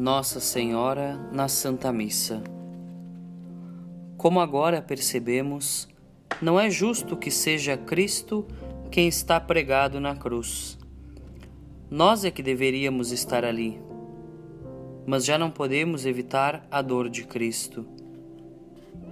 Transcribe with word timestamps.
Nossa 0.00 0.40
Senhora 0.40 1.28
na 1.30 1.46
Santa 1.46 1.92
Missa. 1.92 2.42
Como 4.16 4.40
agora 4.40 4.80
percebemos, 4.80 5.86
não 6.40 6.58
é 6.58 6.70
justo 6.70 7.18
que 7.18 7.30
seja 7.30 7.76
Cristo 7.76 8.46
quem 8.90 9.08
está 9.08 9.38
pregado 9.38 10.00
na 10.00 10.16
cruz. 10.16 10.78
Nós 11.90 12.24
é 12.24 12.30
que 12.30 12.42
deveríamos 12.42 13.12
estar 13.12 13.44
ali, 13.44 13.78
mas 15.06 15.22
já 15.22 15.36
não 15.36 15.50
podemos 15.50 16.06
evitar 16.06 16.66
a 16.70 16.80
dor 16.80 17.10
de 17.10 17.24
Cristo. 17.24 17.84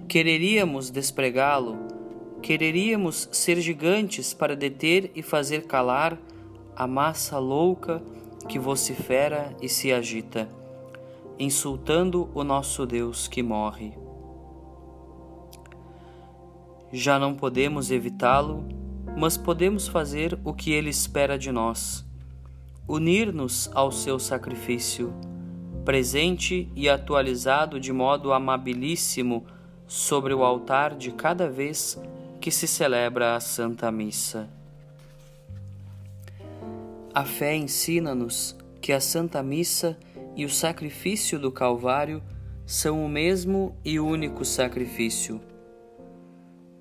Quereríamos 0.08 0.88
despregá-lo, 0.88 1.76
quereríamos 2.40 3.28
ser 3.30 3.60
gigantes 3.60 4.32
para 4.32 4.56
deter 4.56 5.10
e 5.14 5.20
fazer 5.20 5.66
calar 5.66 6.18
a 6.74 6.86
massa 6.86 7.38
louca 7.38 8.02
que 8.48 8.58
vocifera 8.58 9.54
e 9.60 9.68
se 9.68 9.92
agita 9.92 10.56
insultando 11.38 12.28
o 12.34 12.42
nosso 12.42 12.84
Deus 12.84 13.28
que 13.28 13.42
morre. 13.42 13.92
Já 16.92 17.18
não 17.18 17.34
podemos 17.34 17.90
evitá-lo, 17.90 18.66
mas 19.16 19.36
podemos 19.36 19.86
fazer 19.86 20.38
o 20.44 20.52
que 20.52 20.72
ele 20.72 20.90
espera 20.90 21.38
de 21.38 21.52
nós: 21.52 22.04
unir-nos 22.86 23.70
ao 23.74 23.92
seu 23.92 24.18
sacrifício, 24.18 25.12
presente 25.84 26.70
e 26.74 26.88
atualizado 26.88 27.78
de 27.78 27.92
modo 27.92 28.32
amabilíssimo 28.32 29.46
sobre 29.86 30.34
o 30.34 30.42
altar 30.42 30.94
de 30.96 31.12
cada 31.12 31.48
vez 31.48 32.00
que 32.40 32.50
se 32.50 32.66
celebra 32.66 33.36
a 33.36 33.40
Santa 33.40 33.90
Missa. 33.90 34.48
A 37.14 37.24
fé 37.24 37.56
ensina-nos 37.56 38.56
que 38.80 38.92
a 38.92 39.00
Santa 39.00 39.42
Missa 39.42 39.98
e 40.38 40.44
o 40.44 40.48
sacrifício 40.48 41.36
do 41.36 41.50
Calvário 41.50 42.22
são 42.64 43.04
o 43.04 43.08
mesmo 43.08 43.76
e 43.84 43.98
único 43.98 44.44
sacrifício. 44.44 45.40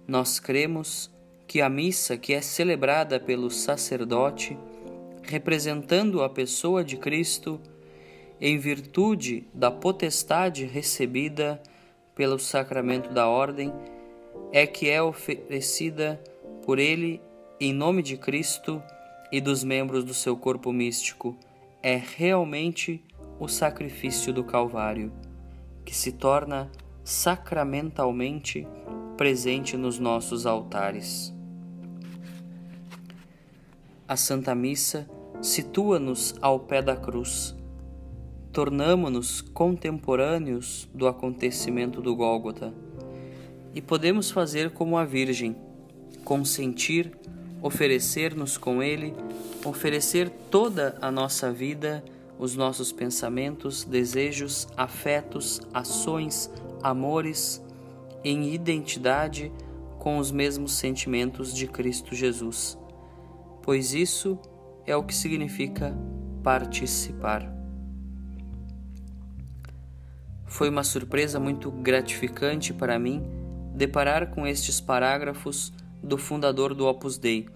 Nós 0.07 0.39
cremos 0.39 1.11
que 1.47 1.59
a 1.59 1.67
missa 1.67 2.15
que 2.15 2.33
é 2.33 2.41
celebrada 2.41 3.19
pelo 3.19 3.49
sacerdote, 3.49 4.55
representando 5.23 6.21
a 6.21 6.29
pessoa 6.29 6.83
de 6.83 6.97
Cristo, 6.97 7.59
em 8.39 8.59
virtude 8.59 9.47
da 9.51 9.71
potestade 9.71 10.63
recebida 10.63 11.59
pelo 12.13 12.37
sacramento 12.37 13.11
da 13.11 13.27
ordem, 13.27 13.73
é 14.51 14.67
que 14.67 14.87
é 14.87 15.01
oferecida 15.01 16.21
por 16.63 16.77
ele 16.77 17.19
em 17.59 17.73
nome 17.73 18.03
de 18.03 18.17
Cristo 18.17 18.83
e 19.31 19.41
dos 19.41 19.63
membros 19.63 20.03
do 20.03 20.13
seu 20.13 20.37
corpo 20.37 20.71
místico, 20.71 21.35
é 21.81 21.99
realmente 22.17 23.03
o 23.39 23.47
sacrifício 23.47 24.33
do 24.33 24.43
Calvário, 24.43 25.11
que 25.85 25.95
se 25.95 26.11
torna 26.11 26.69
sacramentalmente 27.03 28.67
presente 29.15 29.77
nos 29.77 29.97
nossos 29.97 30.45
altares. 30.45 31.33
A 34.07 34.15
Santa 34.15 34.53
Missa 34.53 35.09
situa-nos 35.41 36.35
ao 36.41 36.59
pé 36.59 36.81
da 36.81 36.95
cruz. 36.95 37.55
Tornamo-nos 38.51 39.41
contemporâneos 39.41 40.89
do 40.93 41.07
acontecimento 41.07 42.01
do 42.01 42.15
Gólgota 42.15 42.73
e 43.73 43.81
podemos 43.81 44.31
fazer 44.31 44.71
como 44.71 44.97
a 44.97 45.05
Virgem, 45.05 45.55
consentir, 46.23 47.11
oferecer-nos 47.61 48.57
com 48.57 48.81
Ele, 48.81 49.13
oferecer 49.63 50.29
toda 50.49 50.97
a 51.01 51.11
nossa 51.11 51.51
vida 51.51 52.03
os 52.39 52.55
nossos 52.55 52.91
pensamentos, 52.91 53.83
desejos, 53.83 54.67
afetos, 54.77 55.61
ações, 55.73 56.51
amores 56.83 57.63
em 58.23 58.53
identidade 58.53 59.51
com 59.97 60.17
os 60.17 60.31
mesmos 60.31 60.73
sentimentos 60.73 61.53
de 61.53 61.67
Cristo 61.67 62.13
Jesus, 62.13 62.77
pois 63.63 63.93
isso 63.93 64.37
é 64.85 64.95
o 64.95 65.03
que 65.03 65.15
significa 65.15 65.97
participar. 66.43 67.53
Foi 70.45 70.69
uma 70.69 70.83
surpresa 70.83 71.39
muito 71.39 71.69
gratificante 71.69 72.73
para 72.73 72.97
mim 72.97 73.21
deparar 73.73 74.31
com 74.31 74.47
estes 74.47 74.79
parágrafos 74.79 75.73
do 76.01 76.17
fundador 76.17 76.73
do 76.73 76.87
Opus 76.87 77.17
Dei. 77.17 77.47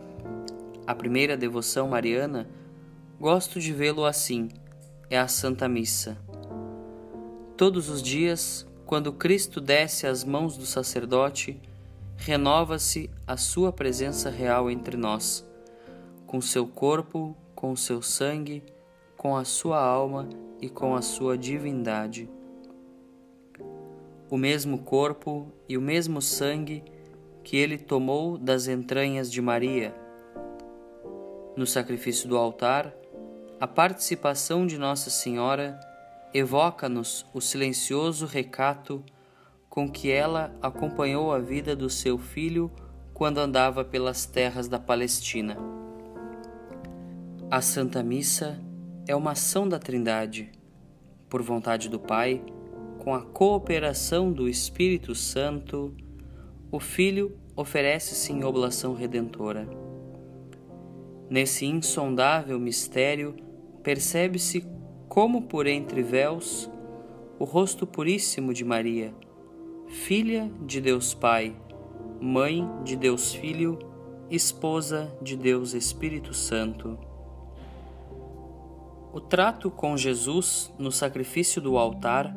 A 0.85 0.93
primeira 0.93 1.37
devoção 1.37 1.87
mariana, 1.87 2.49
gosto 3.19 3.59
de 3.59 3.71
vê-lo 3.71 4.03
assim 4.03 4.49
é 5.11 5.19
a 5.19 5.27
Santa 5.27 5.67
Missa. 5.67 6.17
Todos 7.57 7.89
os 7.89 8.01
dias, 8.01 8.65
quando 8.85 9.11
Cristo 9.11 9.59
desce 9.59 10.07
às 10.07 10.23
mãos 10.23 10.57
do 10.57 10.65
sacerdote, 10.65 11.61
renova-se 12.15 13.09
a 13.27 13.35
sua 13.35 13.73
presença 13.73 14.29
real 14.29 14.71
entre 14.71 14.95
nós, 14.95 15.45
com 16.25 16.39
seu 16.39 16.65
corpo, 16.65 17.35
com 17.53 17.75
seu 17.75 18.01
sangue, 18.01 18.63
com 19.17 19.35
a 19.35 19.43
sua 19.43 19.83
alma 19.83 20.29
e 20.61 20.69
com 20.69 20.95
a 20.95 21.01
sua 21.01 21.37
divindade. 21.37 22.29
O 24.29 24.37
mesmo 24.37 24.77
corpo 24.79 25.51
e 25.67 25.77
o 25.77 25.81
mesmo 25.81 26.21
sangue 26.21 26.85
que 27.43 27.57
ele 27.57 27.77
tomou 27.77 28.37
das 28.37 28.69
entranhas 28.69 29.29
de 29.29 29.41
Maria. 29.41 29.93
No 31.57 31.67
sacrifício 31.67 32.29
do 32.29 32.37
altar, 32.37 32.95
a 33.61 33.67
participação 33.67 34.65
de 34.65 34.75
Nossa 34.75 35.11
Senhora 35.11 35.79
evoca-nos 36.33 37.23
o 37.31 37.39
silencioso 37.39 38.25
recato 38.25 39.03
com 39.69 39.87
que 39.87 40.09
ela 40.09 40.51
acompanhou 40.63 41.31
a 41.31 41.37
vida 41.37 41.75
do 41.75 41.87
seu 41.87 42.17
filho 42.17 42.71
quando 43.13 43.37
andava 43.37 43.85
pelas 43.85 44.25
terras 44.25 44.67
da 44.67 44.79
Palestina. 44.79 45.57
A 47.51 47.61
Santa 47.61 48.01
Missa 48.01 48.59
é 49.07 49.15
uma 49.15 49.33
ação 49.33 49.69
da 49.69 49.77
Trindade, 49.77 50.51
por 51.29 51.43
vontade 51.43 51.87
do 51.87 51.99
Pai, 51.99 52.43
com 52.97 53.13
a 53.13 53.21
cooperação 53.21 54.31
do 54.33 54.49
Espírito 54.49 55.13
Santo, 55.13 55.95
o 56.71 56.79
Filho 56.79 57.37
oferece-se 57.55 58.33
em 58.33 58.43
oblação 58.43 58.95
redentora. 58.95 59.69
Nesse 61.29 61.67
insondável 61.67 62.59
mistério, 62.59 63.35
percebe-se 63.83 64.65
como 65.07 65.43
por 65.43 65.67
entre 65.67 66.01
véus 66.01 66.69
o 67.37 67.43
rosto 67.43 67.87
puríssimo 67.87 68.53
de 68.53 68.63
Maria, 68.63 69.13
filha 69.87 70.51
de 70.65 70.79
Deus 70.79 71.13
Pai, 71.13 71.55
mãe 72.21 72.67
de 72.83 72.95
Deus 72.95 73.33
Filho, 73.33 73.79
esposa 74.29 75.11
de 75.21 75.35
Deus 75.35 75.73
Espírito 75.73 76.33
Santo. 76.33 76.97
O 79.11 79.19
trato 79.19 79.69
com 79.69 79.97
Jesus 79.97 80.71
no 80.77 80.91
sacrifício 80.91 81.61
do 81.61 81.77
altar 81.77 82.33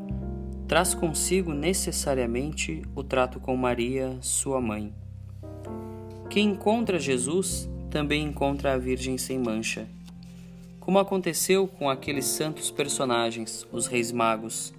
traz 0.66 0.94
consigo 0.94 1.52
necessariamente 1.52 2.82
o 2.96 3.04
trato 3.04 3.38
com 3.38 3.56
Maria, 3.56 4.16
sua 4.20 4.60
mãe. 4.60 4.92
Quem 6.30 6.48
encontra 6.48 6.98
Jesus 6.98 7.68
também 7.90 8.24
encontra 8.24 8.72
a 8.72 8.78
Virgem 8.78 9.16
sem 9.18 9.38
mancha 9.38 9.86
como 10.84 10.98
aconteceu 10.98 11.66
com 11.66 11.88
aqueles 11.88 12.26
santos 12.26 12.70
personagens, 12.70 13.66
os 13.72 13.86
reis 13.86 14.12
magos, 14.12 14.74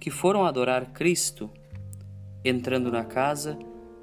que 0.00 0.10
foram 0.10 0.44
adorar 0.44 0.86
Cristo. 0.92 1.48
Entrando 2.44 2.90
na 2.90 3.04
casa, 3.04 3.56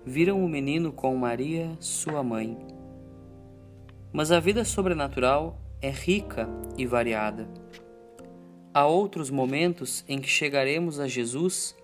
viram 0.05 0.43
o 0.43 0.47
menino 0.47 0.93
com 0.93 1.13
Maria, 1.17 1.69
sua 1.81 2.23
mãe. 2.23 2.57
Mas 4.13 4.31
a 4.31 4.39
vida 4.39 4.63
sobrenatural 4.63 5.59
é 5.81 5.89
rica 5.89 6.47
e 6.77 6.85
variada. 6.85 7.45
Há 8.73 8.85
outros 8.85 9.29
momentos 9.29 10.05
em 10.07 10.21
que 10.21 10.29
chegaremos 10.29 10.97
a 10.97 11.09
Jesus 11.09 11.75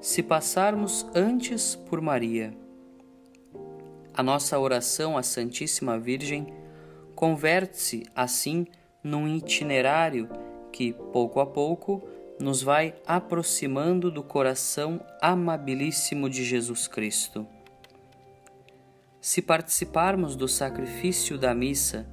se 0.00 0.20
passarmos 0.20 1.06
antes 1.14 1.76
por 1.76 2.00
Maria. 2.00 2.52
A 4.12 4.22
nossa 4.22 4.58
oração 4.58 5.16
à 5.16 5.22
Santíssima 5.22 5.96
Virgem 5.96 6.52
converte-se 7.14 8.04
assim 8.16 8.66
num 9.02 9.26
itinerário 9.28 10.28
que, 10.72 10.92
pouco 10.92 11.40
a 11.40 11.46
pouco, 11.46 12.02
nos 12.38 12.62
vai 12.62 12.94
aproximando 13.06 14.10
do 14.10 14.22
coração 14.22 15.00
amabilíssimo 15.20 16.28
de 16.28 16.44
Jesus 16.44 16.88
Cristo. 16.88 17.46
Se 19.20 19.42
participarmos 19.42 20.34
do 20.34 20.48
sacrifício 20.48 21.36
da 21.36 21.54
missa 21.54 22.08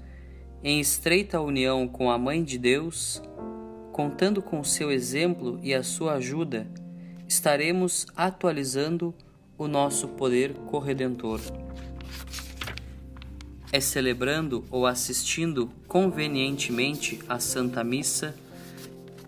em 0.62 0.80
estreita 0.80 1.39
união 1.39 1.88
com 1.88 2.12
a 2.12 2.18
Mãe 2.18 2.44
de 2.44 2.57
Deus, 2.57 3.22
contando 3.94 4.42
com 4.42 4.63
seu 4.63 4.92
exemplo 4.92 5.60
e 5.63 5.74
a 5.74 5.84
sua 5.84 6.16
ajuda, 6.16 6.68
estaremos 7.28 8.06
atualizando 8.16 9.16
o 9.57 9.68
nosso 9.68 10.10
poder 10.10 10.54
corredentor 10.69 11.39
é 13.77 13.79
celebrando 13.79 14.65
ou 14.71 14.88
assistindo 14.88 15.69
convenientemente 15.88 17.19
a 17.29 17.39
Santa 17.39 17.83
Missa 17.83 18.35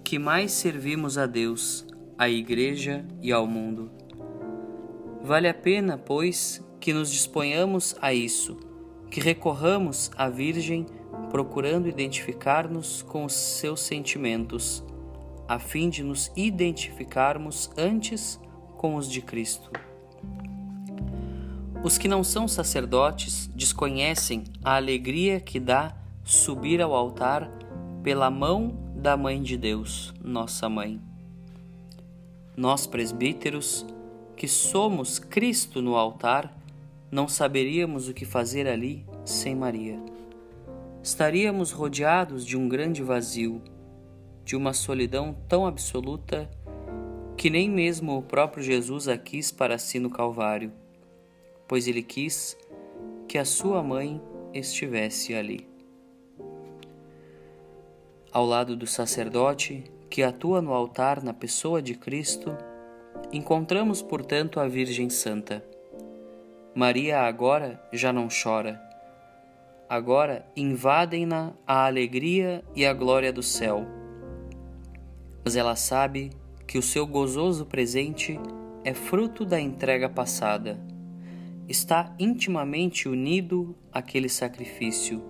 que 0.03 0.17
mais 0.17 0.53
servimos 0.53 1.19
a 1.19 1.27
Deus, 1.27 1.85
à 2.17 2.27
Igreja 2.27 3.05
e 3.21 3.31
ao 3.31 3.45
mundo. 3.45 3.91
Vale 5.21 5.47
a 5.47 5.53
pena, 5.53 5.99
pois, 5.99 6.65
que 6.79 6.91
nos 6.91 7.11
disponhamos 7.11 7.95
a 8.01 8.11
isso, 8.11 8.59
que 9.11 9.19
recorramos 9.19 10.09
à 10.17 10.27
Virgem 10.29 10.87
procurando 11.29 11.87
identificar-nos 11.87 13.03
com 13.03 13.25
os 13.25 13.33
seus 13.33 13.81
sentimentos, 13.81 14.83
a 15.47 15.59
fim 15.59 15.89
de 15.91 16.01
nos 16.01 16.31
identificarmos 16.35 17.69
antes 17.77 18.39
com 18.77 18.95
os 18.95 19.07
de 19.07 19.21
Cristo. 19.21 19.69
Os 21.81 21.97
que 21.97 22.09
não 22.09 22.25
são 22.25 22.45
sacerdotes 22.45 23.49
desconhecem 23.55 24.43
a 24.61 24.75
alegria 24.75 25.39
que 25.39 25.61
dá 25.61 25.95
subir 26.25 26.81
ao 26.81 26.93
altar 26.93 27.49
pela 28.03 28.29
mão 28.29 28.77
da 28.93 29.15
Mãe 29.15 29.41
de 29.41 29.55
Deus, 29.55 30.13
nossa 30.21 30.67
Mãe. 30.67 31.01
Nós, 32.55 32.85
presbíteros, 32.85 33.85
que 34.35 34.45
somos 34.45 35.19
Cristo 35.19 35.81
no 35.81 35.95
altar, 35.95 36.53
não 37.09 37.29
saberíamos 37.29 38.09
o 38.09 38.13
que 38.13 38.25
fazer 38.25 38.67
ali 38.67 39.05
sem 39.23 39.55
Maria. 39.55 39.97
Estaríamos 41.01 41.71
rodeados 41.71 42.45
de 42.45 42.57
um 42.57 42.67
grande 42.67 43.01
vazio, 43.01 43.61
de 44.43 44.53
uma 44.53 44.73
solidão 44.73 45.33
tão 45.47 45.65
absoluta 45.65 46.49
que 47.37 47.49
nem 47.49 47.69
mesmo 47.69 48.17
o 48.17 48.21
próprio 48.21 48.61
Jesus 48.61 49.07
a 49.07 49.17
quis 49.17 49.49
para 49.49 49.77
si 49.77 49.97
no 49.97 50.09
Calvário 50.09 50.73
pois 51.69 51.87
ele 51.87 52.01
quis 52.01 52.57
que 53.27 53.37
a 53.37 53.45
sua 53.45 53.83
mãe 53.83 54.19
estivesse 54.51 55.35
ali. 55.35 55.69
Ao 58.31 58.43
lado 58.43 58.75
do 58.75 58.87
sacerdote 58.87 59.83
que 60.09 60.23
atua 60.23 60.63
no 60.63 60.73
altar 60.73 61.23
na 61.23 61.31
pessoa 61.31 61.79
de 61.79 61.93
Cristo, 61.93 62.57
encontramos, 63.31 64.01
portanto, 64.01 64.59
a 64.59 64.67
Virgem 64.67 65.11
Santa. 65.11 65.63
Maria 66.73 67.21
agora 67.21 67.79
já 67.93 68.11
não 68.11 68.27
chora. 68.29 68.81
Agora 69.87 70.45
invadem-na 70.55 71.53
a 71.67 71.85
alegria 71.85 72.63
e 72.75 72.83
a 72.83 72.93
glória 72.93 73.31
do 73.31 73.43
céu. 73.43 73.85
Mas 75.45 75.55
ela 75.55 75.75
sabe 75.75 76.31
que 76.65 76.79
o 76.79 76.83
seu 76.83 77.05
gozoso 77.05 77.65
presente 77.67 78.39
é 78.83 78.93
fruto 78.93 79.45
da 79.45 79.59
entrega 79.59 80.09
passada 80.09 80.88
está 81.69 82.15
intimamente 82.17 83.07
unido 83.07 83.75
àquele 83.91 84.27
sacrifício, 84.27 85.21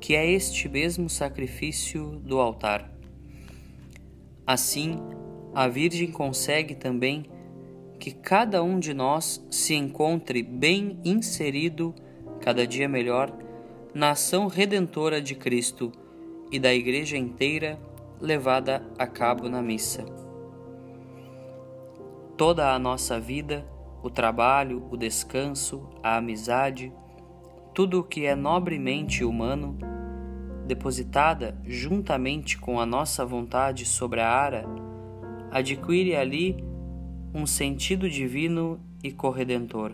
que 0.00 0.14
é 0.14 0.30
este 0.30 0.68
mesmo 0.68 1.10
sacrifício 1.10 2.20
do 2.24 2.38
altar. 2.38 2.88
Assim, 4.46 5.00
a 5.52 5.66
Virgem 5.66 6.12
consegue 6.12 6.76
também 6.76 7.26
que 7.98 8.12
cada 8.12 8.62
um 8.62 8.78
de 8.78 8.94
nós 8.94 9.44
se 9.50 9.74
encontre 9.74 10.40
bem 10.40 11.00
inserido, 11.04 11.92
cada 12.40 12.64
dia 12.64 12.88
melhor, 12.88 13.36
na 13.92 14.12
ação 14.12 14.46
redentora 14.46 15.20
de 15.20 15.34
Cristo 15.34 15.90
e 16.52 16.60
da 16.60 16.72
Igreja 16.72 17.16
inteira 17.16 17.76
levada 18.20 18.86
a 18.96 19.06
cabo 19.06 19.48
na 19.48 19.60
missa. 19.60 20.04
Toda 22.36 22.72
a 22.72 22.78
nossa 22.78 23.18
vida 23.18 23.66
o 24.02 24.10
trabalho, 24.10 24.86
o 24.90 24.96
descanso, 24.96 25.88
a 26.02 26.16
amizade, 26.16 26.92
tudo 27.74 28.00
o 28.00 28.04
que 28.04 28.26
é 28.26 28.34
nobremente 28.34 29.24
humano, 29.24 29.78
depositada 30.66 31.58
juntamente 31.64 32.58
com 32.58 32.80
a 32.80 32.86
nossa 32.86 33.24
vontade 33.24 33.84
sobre 33.84 34.20
a 34.20 34.28
ara, 34.28 34.64
adquire 35.50 36.14
ali 36.16 36.64
um 37.34 37.46
sentido 37.46 38.08
divino 38.08 38.80
e 39.02 39.10
corredentor. 39.10 39.92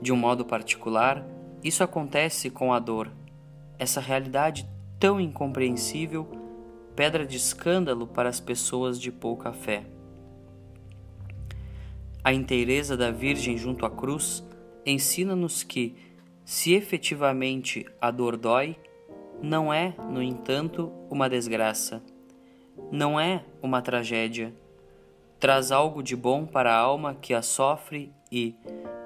De 0.00 0.12
um 0.12 0.16
modo 0.16 0.44
particular, 0.44 1.24
isso 1.62 1.84
acontece 1.84 2.50
com 2.50 2.72
a 2.72 2.78
dor, 2.78 3.10
essa 3.78 4.00
realidade 4.00 4.68
tão 4.98 5.20
incompreensível, 5.20 6.28
pedra 6.94 7.26
de 7.26 7.36
escândalo 7.36 8.06
para 8.06 8.28
as 8.28 8.40
pessoas 8.40 9.00
de 9.00 9.10
pouca 9.10 9.52
fé. 9.52 9.84
A 12.24 12.32
inteireza 12.32 12.96
da 12.96 13.10
Virgem 13.10 13.58
junto 13.58 13.84
à 13.84 13.90
cruz 13.90 14.44
ensina-nos 14.86 15.64
que, 15.64 15.96
se 16.44 16.72
efetivamente 16.72 17.84
a 18.00 18.10
dor 18.12 18.36
dói, 18.36 18.76
não 19.42 19.72
é, 19.72 19.94
no 20.08 20.22
entanto, 20.22 20.92
uma 21.10 21.28
desgraça, 21.28 22.00
não 22.92 23.18
é 23.18 23.44
uma 23.60 23.82
tragédia. 23.82 24.54
Traz 25.40 25.72
algo 25.72 26.00
de 26.00 26.14
bom 26.14 26.46
para 26.46 26.72
a 26.72 26.78
alma 26.78 27.16
que 27.20 27.34
a 27.34 27.42
sofre 27.42 28.12
e, 28.30 28.54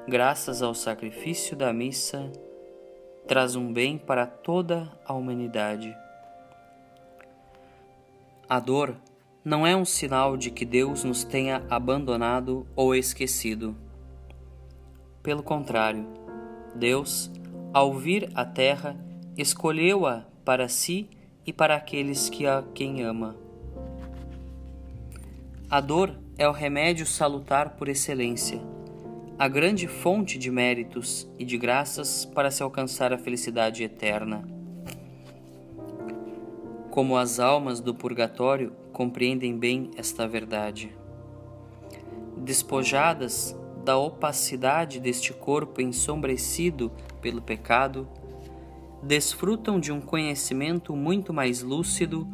graças 0.07 0.61
ao 0.61 0.75
sacrifício 0.75 1.57
da 1.57 1.73
missa, 1.73 2.31
traz 3.27 3.57
um 3.57 3.73
bem 3.73 3.97
para 3.97 4.27
toda 4.27 4.93
a 5.07 5.15
humanidade. 5.15 5.97
A 8.47 8.61
dor 8.61 8.95
não 9.47 9.65
é 9.65 9.77
um 9.77 9.85
sinal 9.85 10.37
de 10.37 10.51
que 10.51 10.65
Deus 10.65 11.05
nos 11.05 11.23
tenha 11.23 11.63
abandonado 11.71 12.67
ou 12.75 12.93
esquecido. 12.97 13.77
Pelo 15.23 15.41
contrário, 15.41 16.05
Deus, 16.75 17.31
ao 17.73 17.95
vir 17.95 18.29
à 18.35 18.45
terra, 18.45 18.97
escolheu-a 19.39 20.25
para 20.45 20.69
si 20.69 21.09
e 21.47 21.53
para 21.53 21.77
aqueles 21.77 22.29
que 22.29 22.45
a 22.45 22.65
quem 22.75 23.05
ama. 23.05 23.37
A 25.71 25.81
dor 25.81 26.19
é 26.37 26.49
o 26.49 26.53
remédio 26.53 27.07
salutar 27.07 27.77
por 27.77 27.89
excelência, 27.89 28.61
a 29.39 29.47
grande 29.47 29.87
fonte 29.87 30.39
de 30.39 30.51
méritos 30.51 31.25
e 31.39 31.45
de 31.45 31.57
graças 31.57 32.25
para 32.25 32.51
se 32.51 32.65
alcançar 32.65 33.13
a 33.13 33.19
felicidade 33.19 33.85
eterna. 33.85 34.56
Como 36.97 37.15
as 37.19 37.39
almas 37.39 37.79
do 37.79 37.95
purgatório 37.95 38.73
compreendem 38.91 39.55
bem 39.55 39.91
esta 39.99 40.27
verdade. 40.27 40.97
Despojadas 42.39 43.55
da 43.85 43.99
opacidade 43.99 44.99
deste 44.99 45.35
corpo 45.35 45.83
ensombrecido 45.83 46.91
pelo 47.21 47.43
pecado, 47.43 48.09
desfrutam 49.03 49.79
de 49.79 49.93
um 49.93 50.01
conhecimento 50.01 50.97
muito 50.97 51.35
mais 51.35 51.61
lúcido 51.61 52.27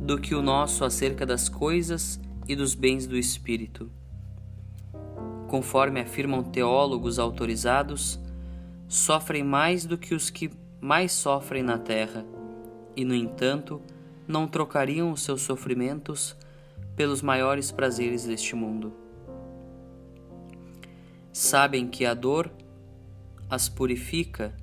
do 0.00 0.16
que 0.16 0.32
o 0.32 0.42
nosso 0.42 0.84
acerca 0.84 1.26
das 1.26 1.48
coisas 1.48 2.20
e 2.46 2.54
dos 2.54 2.76
bens 2.76 3.04
do 3.04 3.16
espírito. 3.16 3.90
Conforme 5.48 5.98
afirmam 5.98 6.44
teólogos 6.44 7.18
autorizados, 7.18 8.16
sofrem 8.86 9.42
mais 9.42 9.84
do 9.84 9.98
que 9.98 10.14
os 10.14 10.30
que 10.30 10.52
mais 10.80 11.10
sofrem 11.10 11.64
na 11.64 11.78
terra, 11.78 12.24
e, 12.98 13.04
no 13.04 13.14
entanto, 13.14 13.80
não 14.28 14.46
trocariam 14.46 15.10
os 15.10 15.22
seus 15.22 15.40
sofrimentos 15.40 16.36
pelos 16.94 17.22
maiores 17.22 17.72
prazeres 17.72 18.26
deste 18.26 18.54
mundo. 18.54 18.92
Sabem 21.32 21.88
que 21.88 22.04
a 22.04 22.12
dor 22.12 22.52
as 23.48 23.68
purifica 23.68 24.54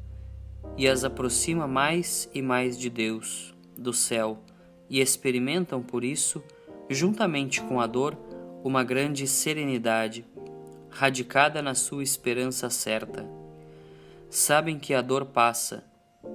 e 0.78 0.88
as 0.88 1.04
aproxima 1.04 1.68
mais 1.68 2.30
e 2.34 2.42
mais 2.42 2.78
de 2.78 2.90
Deus, 2.90 3.56
do 3.76 3.92
céu, 3.92 4.44
e 4.88 5.02
experimentam 5.02 5.82
por 5.82 6.04
isso, 6.04 6.44
juntamente 6.88 7.62
com 7.62 7.82
a 7.82 7.88
dor, 7.88 8.16
uma 8.64 8.84
grande 8.84 9.28
serenidade, 9.28 10.26
radicada 10.90 11.62
na 11.62 11.74
sua 11.74 12.04
esperança 12.04 12.70
certa. 12.70 13.26
Sabem 14.30 14.78
que 14.78 14.94
a 14.94 15.02
dor 15.02 15.26
passa, 15.26 15.84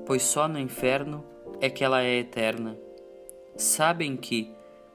pois 0.07 0.23
só 0.23 0.49
no 0.49 0.59
inferno 0.59 1.25
é 1.61 1.71
que 1.71 1.85
ela 1.85 2.03
é 2.03 2.19
eterna 2.19 2.77
sabem 3.63 4.17
que, 4.17 4.51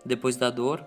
depois 0.05 0.35
da 0.35 0.49
dor, 0.49 0.85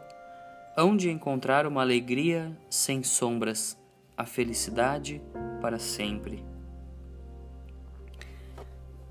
hão 0.77 0.97
de 0.97 1.11
encontrar 1.11 1.67
uma 1.67 1.83
alegria 1.83 2.57
sem 2.71 3.03
sombras, 3.03 3.77
a 4.17 4.25
felicidade 4.25 5.21
para 5.61 5.79
sempre. 5.79 6.45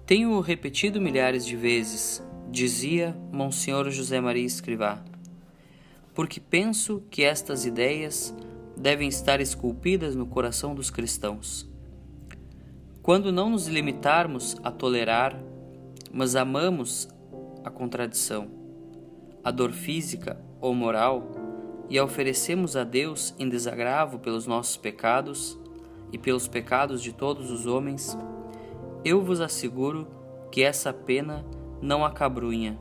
Tenho 0.06 0.40
repetido 0.40 1.02
milhares 1.02 1.46
de 1.46 1.56
vezes, 1.56 2.24
dizia 2.50 3.14
Monsenhor 3.32 3.90
José 3.90 4.22
Maria 4.22 4.46
Escrivá, 4.46 5.04
porque 6.14 6.40
penso 6.40 7.04
que 7.10 7.24
estas 7.24 7.66
ideias 7.66 8.34
devem 8.76 9.10
estar 9.10 9.42
esculpidas 9.42 10.16
no 10.16 10.26
coração 10.26 10.74
dos 10.74 10.90
cristãos. 10.90 11.70
Quando 13.02 13.32
não 13.32 13.50
nos 13.50 13.68
limitarmos 13.68 14.56
a 14.64 14.72
tolerar, 14.72 15.38
mas 16.12 16.36
amamos 16.36 17.10
a 17.64 17.70
contradição, 17.70 18.57
a 19.48 19.52
dor 19.52 19.72
física 19.72 20.38
ou 20.60 20.76
moral, 20.76 21.32
e 21.90 21.98
a 21.98 22.04
oferecemos 22.04 22.76
a 22.76 22.84
Deus 22.84 23.34
em 23.40 23.48
desagravo 23.48 24.20
pelos 24.20 24.46
nossos 24.46 24.76
pecados 24.76 25.58
e 26.12 26.18
pelos 26.18 26.50
pecados 26.50 27.02
de 27.02 27.14
todos 27.14 27.50
os 27.50 27.66
homens, 27.66 28.18
eu 29.06 29.22
vos 29.22 29.40
asseguro 29.40 30.06
que 30.52 30.62
essa 30.62 30.92
pena 30.92 31.46
não 31.82 32.04
acabrunha. 32.04 32.78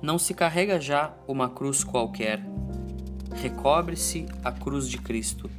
Não 0.00 0.18
se 0.18 0.32
carrega 0.32 0.80
já 0.80 1.14
uma 1.28 1.50
cruz 1.50 1.84
qualquer. 1.84 2.40
Recobre-se 3.34 4.24
a 4.42 4.50
cruz 4.50 4.88
de 4.88 4.96
Cristo, 4.96 5.50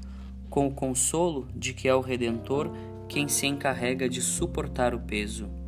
com 0.50 0.66
o 0.66 0.74
consolo 0.74 1.48
de 1.54 1.72
que 1.72 1.88
é 1.88 1.94
o 1.94 2.02
Redentor 2.02 2.72
quem 3.08 3.28
se 3.28 3.46
encarrega 3.46 4.10
de 4.10 4.24
suportar 4.24 4.96
o 4.96 5.00
peso. 5.00 5.59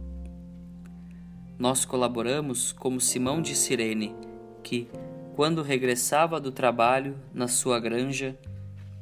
Nós 1.61 1.85
colaboramos 1.85 2.71
como 2.71 2.99
Simão 2.99 3.39
de 3.39 3.53
Cirene, 3.55 4.15
que, 4.63 4.89
quando 5.35 5.61
regressava 5.61 6.39
do 6.39 6.51
trabalho 6.51 7.15
na 7.31 7.47
sua 7.47 7.79
granja, 7.79 8.35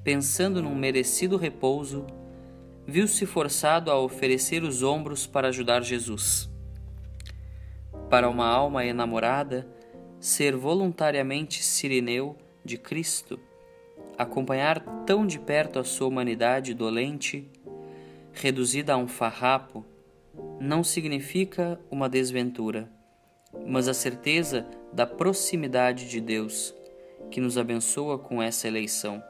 pensando 0.03 0.61
num 0.61 0.75
merecido 0.75 1.37
repouso, 1.37 2.05
viu-se 2.85 3.25
forçado 3.25 3.89
a 3.89 3.97
oferecer 3.97 4.61
os 4.61 4.83
ombros 4.83 5.25
para 5.25 5.47
ajudar 5.47 5.83
Jesus. 5.83 6.49
Para 8.09 8.29
uma 8.29 8.49
alma 8.49 8.83
enamorada, 8.83 9.65
ser 10.19 10.53
voluntariamente 10.53 11.63
sirineu 11.63 12.35
de 12.65 12.77
Cristo, 12.77 13.39
acompanhar 14.17 14.81
tão 15.05 15.25
de 15.25 15.39
perto 15.39 15.79
a 15.79 15.85
sua 15.85 16.09
humanidade 16.09 16.73
dolente, 16.73 17.49
reduzida 18.33 18.95
a 18.95 18.97
um 18.97 19.07
farrapo, 19.07 19.85
não 20.59 20.83
significa 20.83 21.79
uma 21.89 22.09
desventura, 22.09 22.89
mas 23.65 23.87
a 23.87 23.93
certeza 23.93 24.67
da 24.93 25.05
proximidade 25.05 26.09
de 26.09 26.19
Deus, 26.19 26.73
que 27.31 27.39
nos 27.39 27.57
abençoa 27.57 28.17
com 28.17 28.41
essa 28.41 28.67
eleição. 28.67 29.23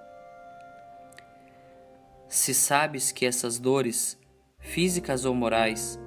Se 2.27 2.53
sabes 2.53 3.11
que 3.11 3.25
essas 3.25 3.59
dores, 3.59 4.17
físicas 4.59 5.25
ou 5.25 5.33
morais, 5.33 5.99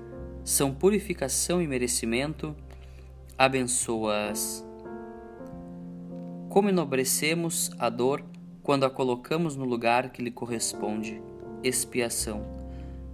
são 0.44 0.74
purificação 0.74 1.60
e 1.60 1.66
merecimento, 1.66 2.56
abençoa-as. 3.36 4.64
Como 6.48 6.68
enobrecemos 6.68 7.70
a 7.78 7.88
dor 7.88 8.24
quando 8.62 8.84
a 8.84 8.90
colocamos 8.90 9.56
no 9.56 9.64
lugar 9.64 10.10
que 10.10 10.22
lhe 10.22 10.30
corresponde 10.30 11.20
expiação 11.62 12.61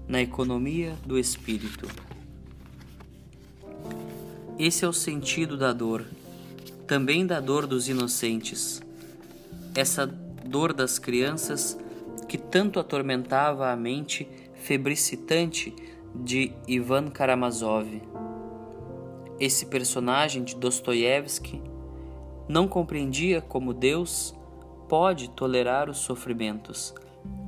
na 0.09 0.23
economia 0.23 0.97
do 1.05 1.19
espírito. 1.19 1.87
Esse 4.59 4.85
é 4.85 4.89
o 4.89 4.93
sentido 4.93 5.57
da 5.57 5.73
dor, 5.73 6.05
também 6.87 7.27
da 7.27 7.39
dor 7.39 7.67
dos 7.67 7.89
inocentes. 7.89 8.83
Essa 9.75 10.07
dor 10.07 10.73
das 10.73 10.99
crianças 10.99 11.79
que 12.27 12.39
tanto 12.39 12.81
atormentava 12.81 13.71
a 13.71 13.77
mente 13.77 14.27
febricitante 14.55 15.75
de 16.15 16.53
Ivan 16.67 17.09
Karamazov. 17.09 18.03
Esse 19.39 19.67
personagem 19.67 20.43
de 20.43 20.57
Dostoiévski 20.57 21.63
não 22.49 22.67
compreendia 22.67 23.41
como 23.41 23.75
Deus 23.75 24.35
pode 24.89 25.29
tolerar 25.31 25.89
os 25.89 25.99
sofrimentos, 25.99 26.95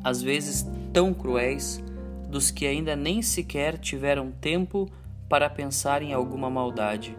às 0.05 0.23
vezes 0.23 0.67
tão 0.93 1.13
cruéis 1.13 1.83
dos 2.31 2.53
que 2.53 2.65
ainda 2.65 2.95
nem 2.95 3.21
sequer 3.23 3.77
tiveram 3.77 4.31
tempo 4.31 4.89
para 5.29 5.51
pensar 5.51 6.01
em 6.01 6.13
alguma 6.13 6.49
maldade. 6.49 7.19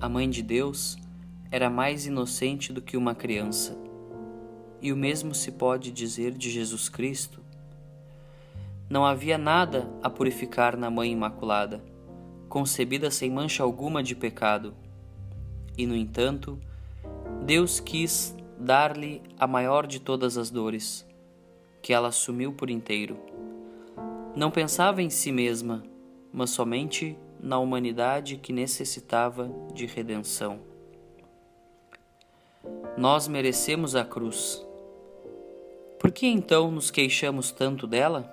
A 0.00 0.08
mãe 0.08 0.28
de 0.28 0.42
Deus 0.42 0.98
era 1.50 1.70
mais 1.70 2.06
inocente 2.06 2.72
do 2.72 2.82
que 2.82 2.96
uma 2.96 3.14
criança. 3.14 3.78
E 4.82 4.92
o 4.92 4.96
mesmo 4.96 5.32
se 5.32 5.52
pode 5.52 5.92
dizer 5.92 6.32
de 6.32 6.50
Jesus 6.50 6.88
Cristo. 6.88 7.40
Não 8.90 9.06
havia 9.06 9.38
nada 9.38 9.88
a 10.02 10.10
purificar 10.10 10.76
na 10.76 10.90
Mãe 10.90 11.12
Imaculada, 11.12 11.82
concebida 12.48 13.10
sem 13.10 13.30
mancha 13.30 13.62
alguma 13.62 14.02
de 14.02 14.14
pecado. 14.14 14.74
E, 15.78 15.86
no 15.86 15.96
entanto, 15.96 16.58
Deus 17.46 17.80
quis 17.80 18.36
dar-lhe 18.58 19.22
a 19.38 19.46
maior 19.46 19.86
de 19.86 20.00
todas 20.00 20.36
as 20.36 20.50
dores 20.50 21.06
que 21.84 21.92
ela 21.92 22.08
assumiu 22.08 22.50
por 22.50 22.70
inteiro. 22.70 23.18
Não 24.34 24.50
pensava 24.50 25.02
em 25.02 25.10
si 25.10 25.30
mesma, 25.30 25.84
mas 26.32 26.48
somente 26.48 27.14
na 27.38 27.58
humanidade 27.58 28.38
que 28.38 28.54
necessitava 28.54 29.50
de 29.74 29.84
redenção. 29.84 30.60
Nós 32.96 33.28
merecemos 33.28 33.94
a 33.94 34.02
cruz. 34.02 34.66
Por 35.98 36.10
que 36.10 36.26
então 36.26 36.70
nos 36.70 36.90
queixamos 36.90 37.52
tanto 37.52 37.86
dela? 37.86 38.32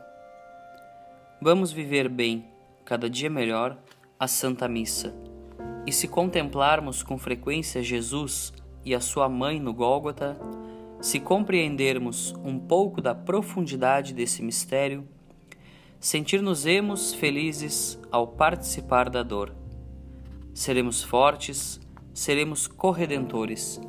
Vamos 1.42 1.74
viver 1.74 2.08
bem, 2.08 2.46
cada 2.86 3.10
dia 3.10 3.30
melhor, 3.30 3.78
a 4.18 4.30
Santa 4.30 4.66
Missa. 4.70 5.14
E 5.86 5.92
se 5.92 6.08
contemplarmos 6.08 7.04
com 7.04 7.18
frequência 7.18 7.84
Jesus 7.84 8.54
e 8.86 8.96
a 8.96 9.02
sua 9.02 9.28
mãe 9.28 9.60
no 9.60 9.74
Gólgota, 9.74 10.40
se 11.02 11.20
compreendermos 11.20 12.34
um 12.44 12.60
pouco 12.60 13.02
da 13.02 13.16
profundidade 13.16 14.14
desse 14.14 14.44
mistério, 14.44 15.04
sentir-nos-emos 16.00 17.14
felizes 17.14 18.00
ao 18.12 18.28
participar 18.28 19.10
da 19.10 19.24
dor. 19.24 19.54
Seremos 20.54 21.04
fortes, 21.04 21.80
seremos 22.14 22.68
corredentores, 22.68 23.82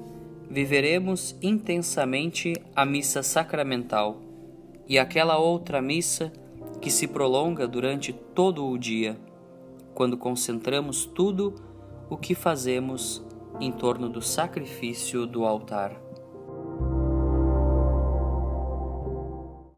viveremos 0.49 1.37
intensamente 1.43 2.55
a 2.75 2.87
missa 2.87 3.23
sacramental 3.23 4.21
e 4.89 4.99
aquela 4.99 5.39
outra 5.39 5.83
missa 5.83 6.33
que 6.81 6.91
se 6.91 7.07
prolonga 7.07 7.69
durante 7.69 8.13
todo 8.13 8.67
o 8.67 8.79
dia, 8.79 9.19
quando 9.95 10.17
concentramos 10.17 11.05
tudo 11.05 11.55
o 12.09 12.17
que 12.17 12.35
fazemos 12.35 13.23
em 13.61 13.71
torno 13.71 14.09
do 14.09 14.23
sacrifício 14.23 15.27
do 15.27 15.45
altar. 15.45 16.02